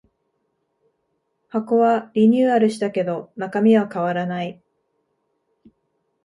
[1.49, 4.59] 箱はリニューアルしたけど中身は変わらない